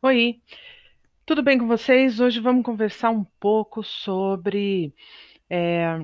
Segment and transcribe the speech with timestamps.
[0.00, 0.40] Oi,
[1.26, 2.20] tudo bem com vocês?
[2.20, 4.94] Hoje vamos conversar um pouco sobre
[5.50, 5.98] é,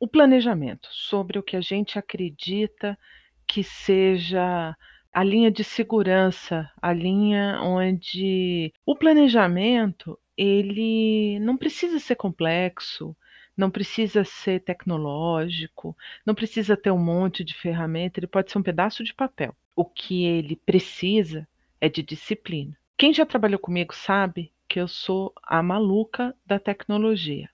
[0.00, 2.96] o planejamento, sobre o que a gente acredita
[3.44, 4.76] que seja
[5.12, 13.16] a linha de segurança, a linha onde o planejamento ele não precisa ser complexo,
[13.56, 18.62] não precisa ser tecnológico, não precisa ter um monte de ferramenta, ele pode ser um
[18.62, 19.52] pedaço de papel.
[19.74, 21.48] O que ele precisa
[21.80, 22.78] é de disciplina.
[22.98, 27.50] Quem já trabalhou comigo sabe que eu sou a maluca da tecnologia.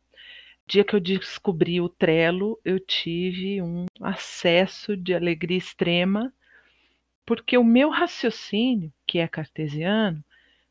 [0.69, 6.33] Dia que eu descobri o Trello, eu tive um acesso de alegria extrema,
[7.27, 10.23] porque o meu raciocínio, que é cartesiano,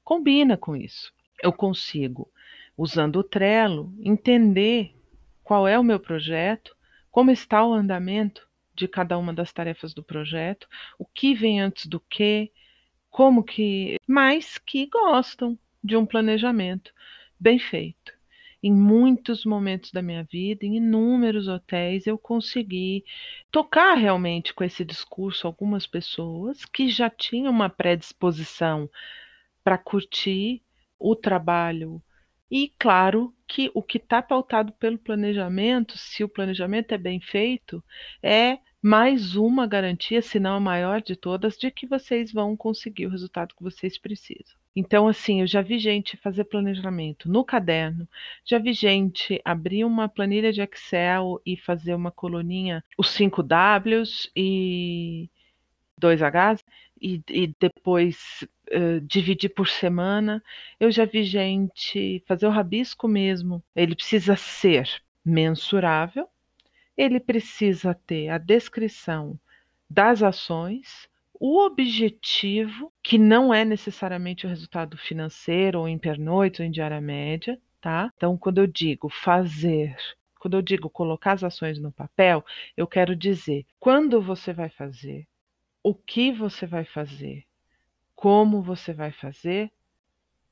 [0.06, 1.14] combina com isso.
[1.44, 2.32] Eu consigo,
[2.78, 4.96] usando o Trello, entender
[5.44, 6.74] qual é o meu projeto,
[7.12, 10.66] como está o andamento de cada uma das tarefas do projeto,
[10.98, 12.54] o que vem antes do que,
[13.12, 16.92] como que, mas que gostam de um planejamento
[17.40, 18.14] bem feito.
[18.64, 23.04] Em muitos momentos da minha vida, em inúmeros hotéis, eu consegui
[23.52, 28.90] tocar realmente com esse discurso algumas pessoas que já tinham uma predisposição
[29.64, 30.62] para curtir
[31.00, 32.02] o trabalho.
[32.50, 37.84] E claro que o que está pautado pelo planejamento, se o planejamento é bem feito,
[38.22, 43.06] é mais uma garantia, se não a maior de todas, de que vocês vão conseguir
[43.06, 44.60] o resultado que vocês precisam.
[44.76, 48.08] Então, assim, eu já vi gente fazer planejamento no caderno,
[48.44, 54.32] já vi gente abrir uma planilha de Excel e fazer uma coluninha, os 5 Ws
[54.36, 55.30] e
[55.98, 56.64] 2 Hs,
[57.02, 60.42] e, e depois uh, dividir por semana.
[60.80, 63.64] Eu já vi gente fazer o rabisco mesmo.
[63.76, 64.88] Ele precisa ser
[65.26, 66.28] mensurável,
[67.02, 69.40] ele precisa ter a descrição
[69.90, 76.68] das ações, o objetivo, que não é necessariamente o resultado financeiro, ou em pernoite, ou
[76.68, 78.12] em diária média, tá?
[78.16, 79.98] Então, quando eu digo fazer,
[80.40, 82.46] quando eu digo colocar as ações no papel,
[82.78, 85.28] eu quero dizer quando você vai fazer,
[85.82, 87.44] o que você vai fazer,
[88.16, 89.72] como você vai fazer,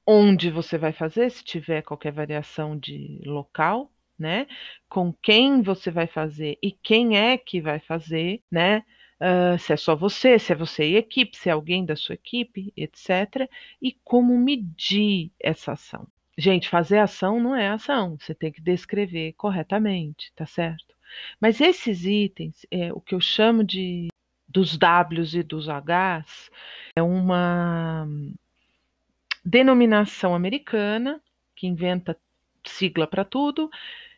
[0.03, 4.47] onde você vai fazer, se tiver qualquer variação de local, né?
[4.89, 8.83] Com quem você vai fazer e quem é que vai fazer, né?
[9.21, 12.15] Uh, se é só você, se é você e equipe, se é alguém da sua
[12.15, 13.49] equipe, etc.
[13.81, 16.07] E como medir essa ação.
[16.37, 20.95] Gente, fazer ação não é ação, você tem que descrever corretamente, tá certo?
[21.39, 24.07] Mas esses itens, é, o que eu chamo de
[24.47, 26.49] dos Ws e dos Hs,
[26.95, 28.07] é uma
[29.45, 31.21] denominação americana
[31.55, 32.17] que inventa
[32.65, 33.69] sigla para tudo,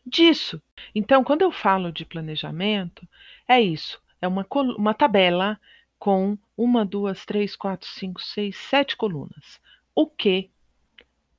[0.06, 0.62] disso.
[0.94, 3.08] Então, quando eu falo de planejamento,
[3.48, 4.46] é isso: é uma,
[4.78, 5.60] uma tabela
[6.00, 9.60] com uma, duas, três, quatro, cinco, seis, sete colunas.
[9.94, 10.50] O que?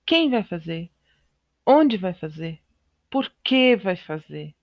[0.07, 0.91] Quem vai fazer?
[1.67, 2.61] Onde vai fazer?
[3.11, 4.55] Por que vai fazer?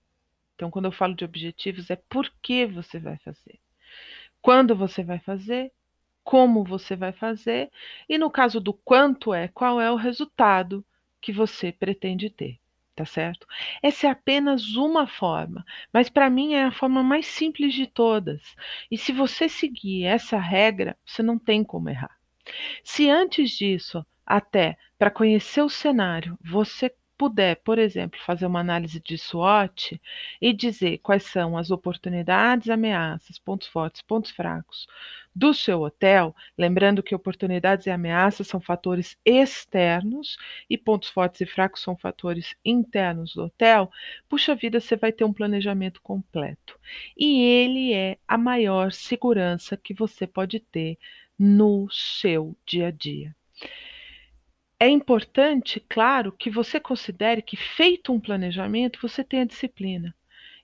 [0.54, 3.58] Então, quando eu falo de objetivos, é por que você vai fazer.
[4.42, 5.72] Quando você vai fazer,
[6.22, 7.70] como você vai fazer,
[8.08, 10.84] e no caso do quanto é, qual é o resultado
[11.20, 12.60] que você pretende ter
[13.00, 13.46] tá certo?
[13.82, 18.42] Essa é apenas uma forma, mas para mim é a forma mais simples de todas.
[18.90, 22.14] E se você seguir essa regra, você não tem como errar.
[22.84, 28.98] Se antes disso, até para conhecer o cenário, você puder, por exemplo, fazer uma análise
[28.98, 30.00] de SWOT
[30.40, 34.86] e dizer quais são as oportunidades, ameaças, pontos fortes, pontos fracos
[35.36, 40.38] do seu hotel, lembrando que oportunidades e ameaças são fatores externos
[40.68, 43.90] e pontos fortes e fracos são fatores internos do hotel,
[44.26, 46.80] puxa vida, você vai ter um planejamento completo.
[47.14, 50.96] E ele é a maior segurança que você pode ter
[51.38, 53.36] no seu dia a dia.
[54.82, 60.14] É importante, claro, que você considere que feito um planejamento, você tenha disciplina.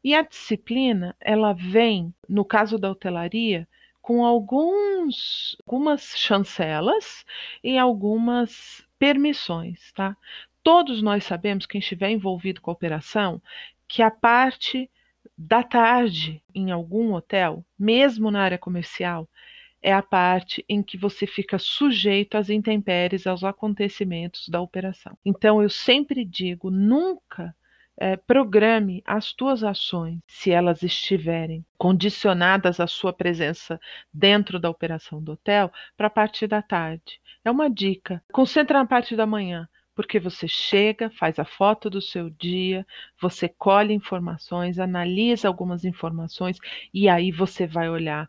[0.03, 3.69] E a disciplina, ela vem, no caso da hotelaria,
[4.01, 7.27] com alguns, algumas chancelas
[7.63, 10.17] e algumas permissões, tá?
[10.63, 13.43] Todos nós sabemos, quem estiver envolvido com a operação,
[13.87, 14.91] que a parte
[15.37, 19.29] da tarde em algum hotel, mesmo na área comercial,
[19.87, 25.17] é a parte em que você fica sujeito às intempéries, aos acontecimentos da operação.
[25.25, 27.55] Então, eu sempre digo: nunca
[27.97, 33.79] é, programe as tuas ações, se elas estiverem condicionadas à sua presença
[34.13, 37.21] dentro da operação do hotel, para a parte da tarde.
[37.45, 38.21] É uma dica.
[38.33, 42.87] Concentra na parte da manhã porque você chega, faz a foto do seu dia,
[43.19, 46.59] você colhe informações, analisa algumas informações
[46.93, 48.29] e aí você vai olhar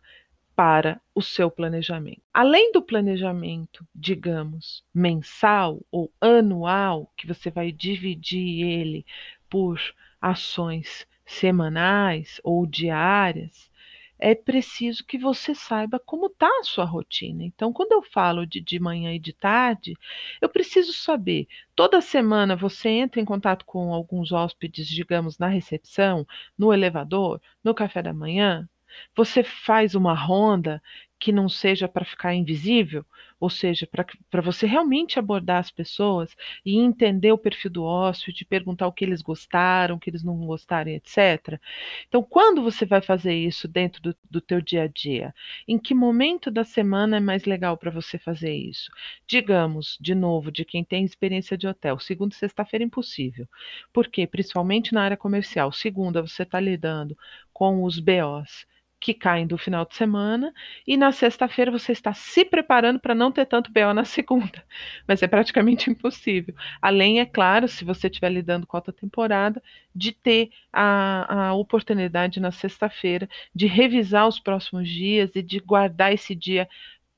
[0.58, 2.20] para o seu planejamento.
[2.34, 9.06] Além do planejamento, digamos, mensal ou anual, que você vai dividir ele
[9.48, 9.80] por
[10.20, 13.70] ações semanais ou diárias,
[14.18, 17.44] é preciso que você saiba como está a sua rotina.
[17.44, 19.94] Então, quando eu falo de, de manhã e de tarde,
[20.40, 21.46] eu preciso saber.
[21.76, 26.26] Toda semana você entra em contato com alguns hóspedes, digamos, na recepção,
[26.58, 28.68] no elevador, no café da manhã.
[29.14, 30.82] Você faz uma ronda
[31.18, 33.04] que não seja para ficar invisível,
[33.40, 33.88] ou seja,
[34.30, 39.04] para você realmente abordar as pessoas e entender o perfil do hóspede, perguntar o que
[39.04, 41.60] eles gostaram, o que eles não gostaram, etc.
[42.06, 45.34] Então, quando você vai fazer isso dentro do, do teu dia a dia?
[45.66, 48.90] Em que momento da semana é mais legal para você fazer isso?
[49.26, 53.48] Digamos, de novo, de quem tem experiência de hotel, segunda e sexta-feira é impossível.
[53.92, 54.26] Por quê?
[54.26, 55.72] Principalmente na área comercial.
[55.72, 57.16] Segunda, você está lidando
[57.52, 58.66] com os BOs
[59.00, 60.52] que caem do final de semana,
[60.86, 64.64] e na sexta-feira você está se preparando para não ter tanto BO na segunda,
[65.06, 66.54] mas é praticamente impossível.
[66.82, 69.62] Além, é claro, se você estiver lidando com alta temporada,
[69.94, 76.12] de ter a, a oportunidade na sexta-feira de revisar os próximos dias e de guardar
[76.12, 76.68] esse dia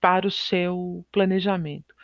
[0.01, 1.95] para o seu planejamento.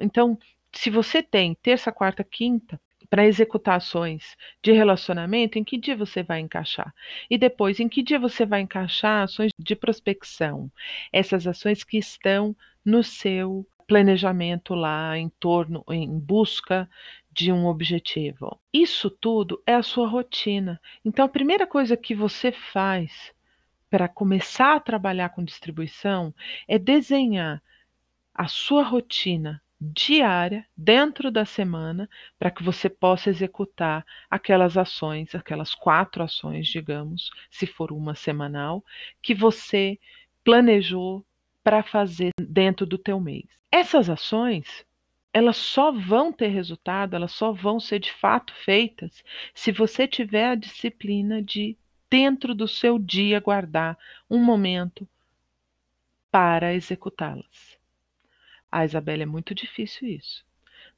[0.00, 0.38] Então,
[0.72, 2.80] se você tem terça, quarta, quinta,
[3.14, 6.92] para executar ações de relacionamento, em que dia você vai encaixar?
[7.30, 10.68] E depois, em que dia você vai encaixar ações de prospecção?
[11.12, 16.90] Essas ações que estão no seu planejamento lá em torno, em busca
[17.30, 18.60] de um objetivo.
[18.72, 20.80] Isso tudo é a sua rotina.
[21.04, 23.32] Então, a primeira coisa que você faz
[23.88, 26.34] para começar a trabalhar com distribuição
[26.66, 27.62] é desenhar
[28.34, 35.74] a sua rotina diária dentro da semana para que você possa executar aquelas ações, aquelas
[35.74, 38.84] quatro ações, digamos, se for uma semanal,
[39.20, 39.98] que você
[40.42, 41.24] planejou
[41.62, 43.46] para fazer dentro do teu mês.
[43.70, 44.86] Essas ações,
[45.32, 49.24] elas só vão ter resultado, elas só vão ser de fato feitas
[49.54, 51.76] se você tiver a disciplina de
[52.08, 53.98] dentro do seu dia guardar
[54.30, 55.08] um momento
[56.30, 57.73] para executá-las.
[58.76, 60.44] Ah, Isabela, é muito difícil isso.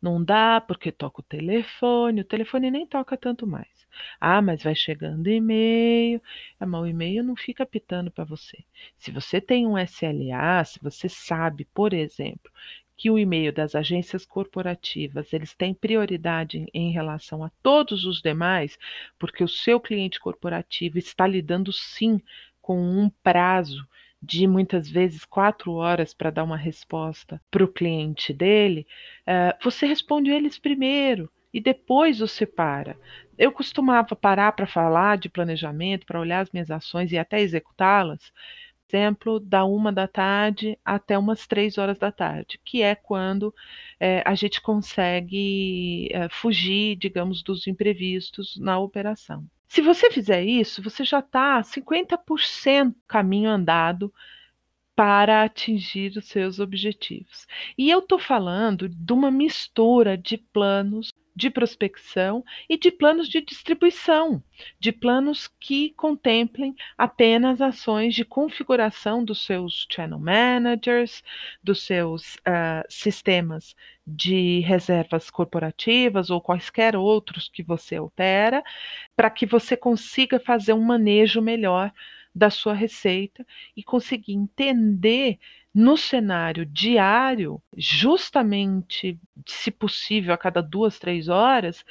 [0.00, 3.87] Não dá porque toca o telefone, o telefone nem toca tanto mais.
[4.20, 6.23] Ah, mas vai chegando e-mail.
[6.58, 8.64] Ah, mas o e-mail não fica pitando para você.
[8.96, 12.50] Se você tem um SLA, se você sabe, por exemplo,
[12.96, 18.78] que o e-mail das agências corporativas eles têm prioridade em relação a todos os demais,
[19.19, 22.20] porque o seu cliente corporativo está lidando sim
[22.62, 23.87] com um prazo
[24.23, 28.87] de muitas vezes quatro horas para dar uma resposta para o cliente dele,
[29.23, 32.97] uh, você responde eles primeiro e depois você para.
[33.39, 38.33] Eu costumava parar para falar de planejamento, para olhar as minhas ações e até executá-las,
[38.89, 43.55] exemplo, da uma da tarde até umas três horas da tarde, que é quando
[43.99, 49.45] é, a gente consegue é, fugir, digamos, dos imprevistos na operação.
[49.69, 54.13] Se você fizer isso, você já está 50% caminho andado
[54.95, 57.47] para atingir os seus objetivos.
[57.77, 63.43] E eu estou falando de uma mistura de planos de prospecção e de planos de
[63.43, 64.43] distribuição,
[64.81, 71.23] de planos que contemplem apenas ações de configuração dos seus channel managers,
[71.62, 78.64] dos seus uh, sistemas de reservas corporativas ou quaisquer outros que você opera,
[79.14, 81.93] para que você consiga fazer um manejo melhor
[82.35, 85.38] da sua receita e conseguir entender
[85.76, 91.85] no cenário diário, justamente, se possível, a cada duas, três horas,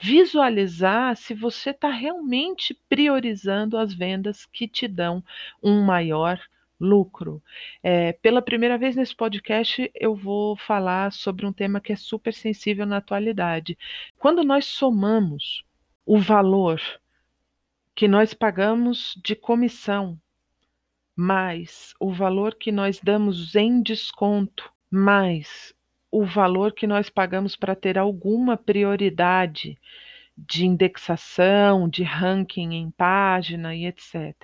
[0.00, 5.24] visualizar se você está realmente priorizando as vendas que te dão
[5.60, 6.40] um maior
[6.78, 7.42] lucro.
[7.82, 12.32] É, pela primeira vez nesse podcast, eu vou falar sobre um tema que é super
[12.32, 13.76] sensível na atualidade.
[14.20, 15.64] Quando nós somamos
[16.06, 16.80] o valor
[17.92, 20.16] que nós pagamos de comissão
[21.22, 25.72] mais o valor que nós damos em desconto, mais
[26.10, 29.78] o valor que nós pagamos para ter alguma prioridade
[30.36, 34.34] de indexação, de ranking em página e etc.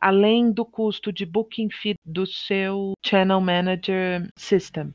[0.00, 4.94] Além do custo de booking fee do seu Channel Manager System,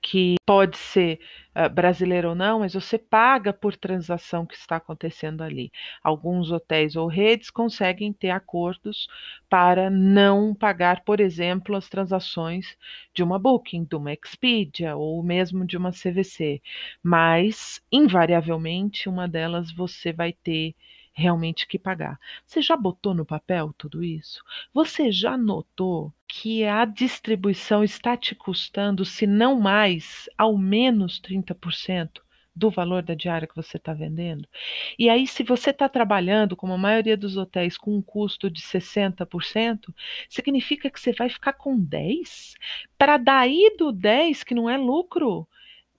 [0.00, 1.20] que pode ser
[1.54, 5.70] uh, brasileiro ou não, mas você paga por transação que está acontecendo ali.
[6.02, 9.08] Alguns hotéis ou redes conseguem ter acordos
[9.48, 12.76] para não pagar, por exemplo, as transações
[13.14, 16.62] de uma Booking, de uma Expedia ou mesmo de uma CVC,
[17.02, 20.74] mas invariavelmente uma delas você vai ter
[21.18, 22.18] realmente que pagar.
[22.46, 24.42] Você já botou no papel tudo isso?
[24.72, 32.22] Você já notou que a distribuição está te custando, se não mais, ao menos 30%?
[32.58, 34.44] do valor da diária que você está vendendo.
[34.98, 38.60] E aí, se você está trabalhando, como a maioria dos hotéis, com um custo de
[38.60, 39.94] 60%,
[40.28, 42.54] significa que você vai ficar com 10%?
[42.98, 45.46] Para daí do 10%, que não é lucro,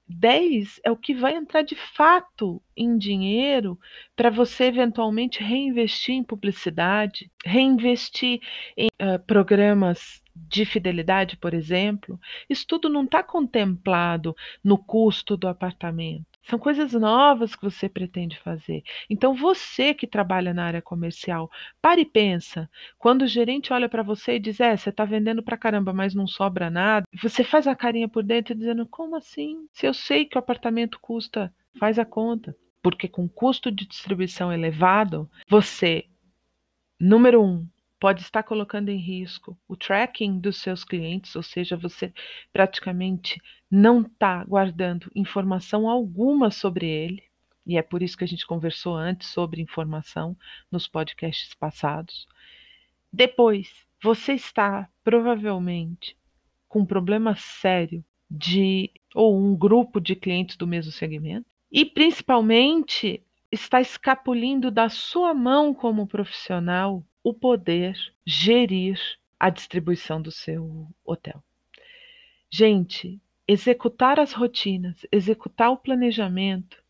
[0.10, 3.80] 10 é o que vai entrar de fato em dinheiro
[4.16, 8.40] para você eventualmente reinvestir em publicidade, reinvestir
[8.76, 12.20] em uh, programas de fidelidade, por exemplo.
[12.50, 16.29] Isso tudo não está contemplado no custo do apartamento.
[16.44, 18.84] São coisas novas que você pretende fazer.
[19.10, 21.50] Então, você que trabalha na área comercial,
[21.82, 22.70] pare e pensa.
[22.98, 26.16] Quando o gerente olha para você e diz: É, você está vendendo para caramba, mas
[26.16, 29.68] não sobra nada, você faz a carinha por dentro dizendo: Como assim?
[29.74, 32.56] Se eu sei que o apartamento custa, faz a conta.
[32.82, 36.06] Porque com custo de distribuição elevado, você,
[37.00, 37.68] número um,
[38.00, 42.14] pode estar colocando em risco o tracking dos seus clientes, ou seja, você
[42.54, 47.24] praticamente não está guardando informação alguma sobre ele.
[47.68, 50.36] E é por isso que a gente conversou antes sobre informação
[50.72, 52.26] nos podcasts passados.
[53.12, 56.18] Depois, você está provavelmente
[56.68, 63.24] com um problema sério de ou um grupo de clientes do mesmo segmento e principalmente
[63.52, 67.96] está escapulindo da sua mão como profissional o poder
[68.26, 69.00] gerir
[69.40, 71.44] a distribuição do seu hotel.
[72.50, 76.84] Gente, executar as rotinas, executar o planejamento,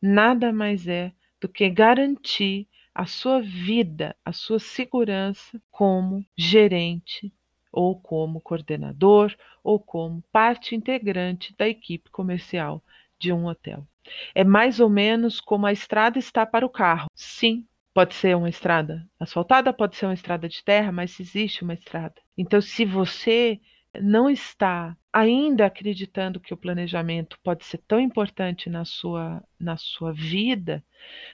[0.00, 7.32] nada mais é do que garantir a sua vida, a sua segurança como gerente
[7.72, 12.82] ou como coordenador ou como parte integrante da equipe comercial
[13.18, 13.86] de um hotel.
[14.34, 17.08] É mais ou menos como a estrada está para o carro.
[17.14, 21.74] Sim, Pode ser uma estrada asfaltada, pode ser uma estrada de terra, mas existe uma
[21.74, 22.16] estrada.
[22.36, 23.60] Então, se você
[24.02, 30.12] não está ainda acreditando que o planejamento pode ser tão importante na sua, na sua
[30.12, 30.84] vida,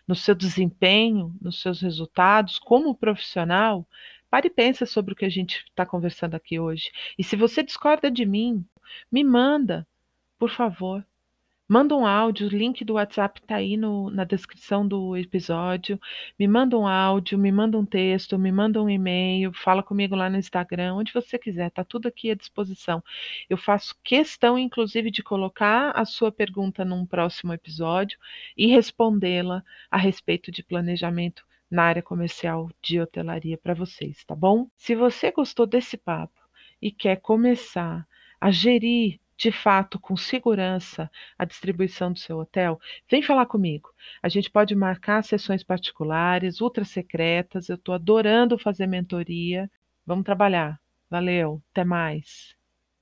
[0.07, 3.89] no seu desempenho, nos seus resultados como profissional,
[4.29, 6.91] pare e pensa sobre o que a gente está conversando aqui hoje.
[7.19, 8.63] E se você discorda de mim,
[9.11, 9.87] me manda,
[10.39, 11.07] por favor.
[11.73, 16.01] Manda um áudio, o link do WhatsApp está aí no, na descrição do episódio.
[16.37, 20.29] Me manda um áudio, me manda um texto, me manda um e-mail, fala comigo lá
[20.29, 23.01] no Instagram, onde você quiser, tá tudo aqui à disposição.
[23.49, 28.19] Eu faço questão, inclusive, de colocar a sua pergunta num próximo episódio
[28.57, 34.67] e respondê-la a respeito de planejamento na área comercial de hotelaria para vocês, tá bom?
[34.77, 36.41] Se você gostou desse papo
[36.83, 38.05] e quer começar
[38.41, 42.79] a gerir de fato com segurança a distribuição do seu hotel,
[43.11, 43.89] vem falar comigo.
[44.23, 47.71] A gente pode marcar sessões particulares, ultra secretas.
[47.71, 49.71] Eu estou adorando fazer mentoria.
[50.05, 50.79] Vamos trabalhar.
[51.09, 52.55] Valeu, até mais.